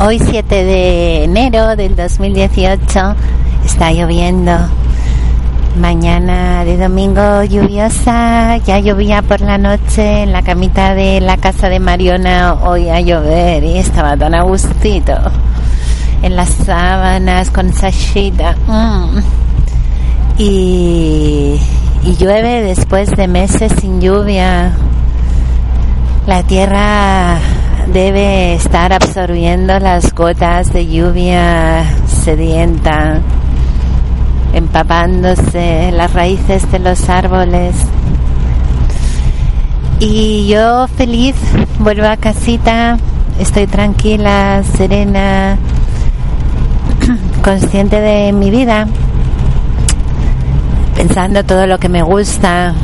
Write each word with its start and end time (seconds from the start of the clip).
Hoy 0.00 0.20
7 0.20 0.64
de 0.64 1.24
enero 1.24 1.74
del 1.74 1.96
2018 1.96 3.16
está 3.64 3.90
lloviendo. 3.90 4.52
Mañana 5.76 6.64
de 6.64 6.76
domingo 6.76 7.42
lluviosa, 7.42 8.58
ya 8.58 8.78
llovía 8.78 9.22
por 9.22 9.40
la 9.40 9.58
noche 9.58 10.22
en 10.22 10.32
la 10.32 10.42
camita 10.42 10.94
de 10.94 11.20
la 11.20 11.36
casa 11.36 11.68
de 11.68 11.80
Mariona, 11.80 12.54
hoy 12.62 12.88
a 12.88 13.00
llover 13.00 13.64
y 13.64 13.78
estaba 13.78 14.16
tan 14.16 14.36
a 14.36 14.42
gustito 14.42 15.14
en 16.22 16.36
las 16.36 16.50
sábanas 16.50 17.50
con 17.50 17.72
sashita. 17.72 18.54
Mm. 18.68 19.18
Y, 20.38 21.60
y 22.04 22.16
llueve 22.16 22.62
después 22.62 23.10
de 23.16 23.26
meses 23.26 23.72
sin 23.80 24.00
lluvia. 24.00 24.76
La 26.28 26.44
tierra 26.44 27.40
debe 27.92 28.54
estar 28.54 28.92
absorbiendo 28.92 29.78
las 29.78 30.14
gotas 30.14 30.72
de 30.72 30.86
lluvia 30.86 31.84
sedienta, 32.06 33.20
empapándose 34.52 35.90
las 35.92 36.12
raíces 36.12 36.70
de 36.70 36.78
los 36.80 37.08
árboles. 37.08 37.74
Y 40.00 40.46
yo 40.48 40.86
feliz 40.88 41.34
vuelvo 41.78 42.06
a 42.06 42.16
casita, 42.16 42.98
estoy 43.38 43.66
tranquila, 43.66 44.62
serena, 44.76 45.56
consciente 47.42 48.00
de 48.00 48.32
mi 48.32 48.50
vida, 48.50 48.86
pensando 50.94 51.42
todo 51.44 51.66
lo 51.66 51.78
que 51.78 51.88
me 51.88 52.02
gusta, 52.02 52.74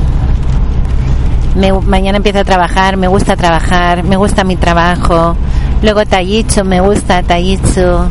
mañana 1.54 2.16
empiezo 2.16 2.40
a 2.40 2.44
trabajar, 2.44 2.96
me 2.96 3.06
gusta 3.06 3.36
trabajar, 3.36 4.02
me 4.02 4.16
gusta 4.16 4.44
mi 4.44 4.56
trabajo. 4.56 5.36
Luego 5.82 6.04
Tayichu, 6.04 6.64
me 6.64 6.80
gusta 6.80 7.22
Tayichu. 7.22 8.08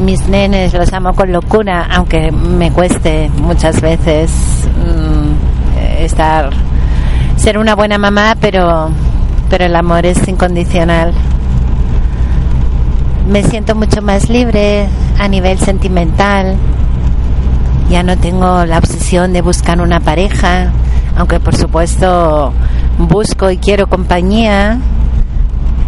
Mis 0.00 0.26
nenes 0.26 0.72
los 0.72 0.92
amo 0.92 1.14
con 1.14 1.30
locura, 1.32 1.86
aunque 1.90 2.32
me 2.32 2.72
cueste 2.72 3.30
muchas 3.36 3.80
veces 3.80 4.32
mm, 4.74 6.02
estar, 6.02 6.50
ser 7.36 7.58
una 7.58 7.74
buena 7.74 7.98
mamá, 7.98 8.36
pero, 8.40 8.90
pero 9.50 9.66
el 9.66 9.76
amor 9.76 10.06
es 10.06 10.26
incondicional. 10.26 11.12
Me 13.28 13.44
siento 13.44 13.74
mucho 13.74 14.00
más 14.02 14.28
libre 14.28 14.88
a 15.18 15.28
nivel 15.28 15.58
sentimental. 15.58 16.56
Ya 17.90 18.02
no 18.02 18.16
tengo 18.16 18.64
la 18.64 18.78
obsesión 18.78 19.32
de 19.32 19.42
buscar 19.42 19.80
una 19.80 20.00
pareja 20.00 20.72
aunque 21.16 21.40
por 21.40 21.56
supuesto 21.56 22.52
busco 22.98 23.50
y 23.50 23.58
quiero 23.58 23.86
compañía. 23.86 24.78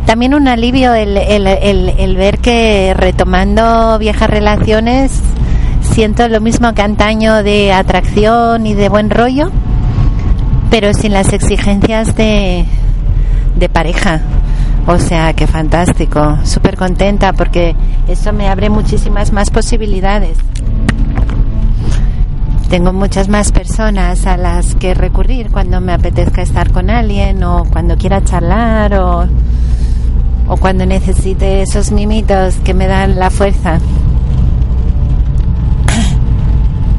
También 0.06 0.34
un 0.34 0.48
alivio 0.48 0.92
el, 0.92 1.16
el, 1.16 1.46
el, 1.46 2.16
ver 2.16 2.38
que 2.38 2.92
retomando 2.94 3.98
viejas 3.98 4.28
relaciones 4.28 5.20
siento 5.80 6.28
lo 6.28 6.40
mismo 6.40 6.74
que 6.74 6.82
antaño 6.82 7.42
de 7.42 7.72
atracción 7.72 8.66
y 8.66 8.74
de 8.74 8.88
buen 8.88 9.08
rollo, 9.08 9.50
pero 10.70 10.92
sin 10.92 11.12
las 11.12 11.32
exigencias 11.32 12.14
de, 12.16 12.66
de 13.56 13.68
pareja. 13.70 14.20
O 14.86 14.98
sea, 14.98 15.32
que 15.32 15.46
fantástico, 15.46 16.38
súper 16.44 16.76
contenta 16.76 17.32
porque 17.32 17.74
eso 18.06 18.34
me 18.34 18.48
abre 18.48 18.68
muchísimas 18.68 19.32
más 19.32 19.48
posibilidades 19.48 20.36
tengo 22.74 22.92
muchas 22.92 23.28
más 23.28 23.52
personas 23.52 24.26
a 24.26 24.36
las 24.36 24.74
que 24.74 24.94
recurrir 24.94 25.52
cuando 25.52 25.80
me 25.80 25.92
apetezca 25.92 26.42
estar 26.42 26.72
con 26.72 26.90
alguien 26.90 27.40
o 27.44 27.62
cuando 27.66 27.96
quiera 27.96 28.24
charlar 28.24 28.94
o, 28.94 29.28
o 30.48 30.56
cuando 30.56 30.84
necesite 30.84 31.62
esos 31.62 31.92
mimitos 31.92 32.56
que 32.64 32.74
me 32.74 32.88
dan 32.88 33.16
la 33.16 33.30
fuerza. 33.30 33.78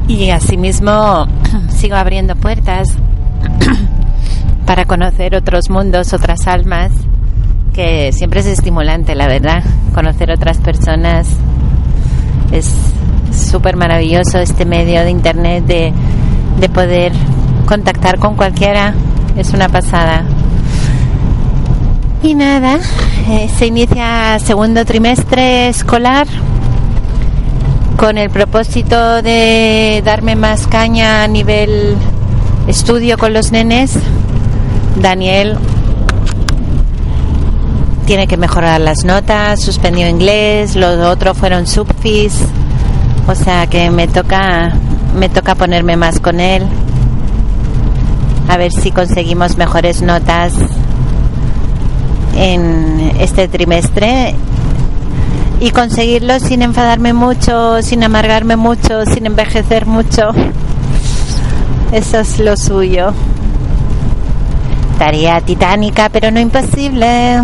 Y 0.07 0.29
asimismo 0.29 1.27
sigo 1.67 1.97
abriendo 1.97 2.37
puertas 2.37 2.87
para 4.65 4.85
conocer 4.85 5.35
otros 5.35 5.69
mundos, 5.69 6.13
otras 6.13 6.47
almas, 6.47 6.93
que 7.73 8.13
siempre 8.13 8.39
es 8.39 8.45
estimulante, 8.45 9.13
la 9.13 9.27
verdad. 9.27 9.61
Conocer 9.93 10.31
otras 10.31 10.57
personas 10.59 11.27
es 12.53 12.94
súper 13.55 13.77
maravilloso 13.77 14.39
este 14.39 14.65
medio 14.65 15.01
de 15.05 15.11
internet 15.11 15.63
de, 15.65 15.93
de 16.59 16.67
poder 16.67 17.13
contactar 17.65 18.19
con 18.19 18.35
cualquiera. 18.35 18.93
Es 19.37 19.53
una 19.53 19.69
pasada. 19.69 20.25
Y 22.21 22.35
nada, 22.35 22.79
eh, 23.29 23.49
se 23.57 23.67
inicia 23.67 24.37
segundo 24.39 24.83
trimestre 24.83 25.69
escolar 25.69 26.27
con 27.95 28.17
el 28.17 28.29
propósito 28.29 29.21
de 29.21 30.01
darme 30.03 30.35
más 30.35 30.67
caña 30.67 31.23
a 31.23 31.27
nivel 31.29 31.95
estudio 32.67 33.17
con 33.17 33.31
los 33.31 33.53
nenes. 33.53 33.93
Daniel 34.97 35.57
tiene 38.05 38.27
que 38.27 38.35
mejorar 38.35 38.81
las 38.81 39.05
notas, 39.05 39.61
suspendió 39.61 40.09
inglés, 40.09 40.75
los 40.75 40.99
otros 40.99 41.37
fueron 41.37 41.67
subfis 41.67 42.33
o 43.27 43.35
sea 43.35 43.67
que 43.67 43.89
me 43.89 44.07
toca, 44.07 44.71
me 45.17 45.29
toca 45.29 45.55
ponerme 45.55 45.97
más 45.97 46.19
con 46.19 46.39
él. 46.39 46.63
A 48.47 48.57
ver 48.57 48.71
si 48.71 48.91
conseguimos 48.91 49.57
mejores 49.57 50.01
notas 50.01 50.53
en 52.37 53.11
este 53.19 53.47
trimestre 53.47 54.35
y 55.59 55.71
conseguirlo 55.71 56.39
sin 56.39 56.61
enfadarme 56.61 57.13
mucho, 57.13 57.81
sin 57.81 58.03
amargarme 58.03 58.55
mucho, 58.55 59.05
sin 59.05 59.25
envejecer 59.25 59.85
mucho. 59.85 60.29
Eso 61.91 62.19
es 62.19 62.39
lo 62.39 62.55
suyo. 62.57 63.13
Tarea 64.99 65.41
titánica, 65.41 66.09
pero 66.09 66.29
no 66.29 66.39
imposible. 66.39 67.41